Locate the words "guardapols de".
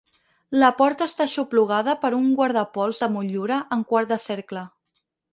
2.39-3.09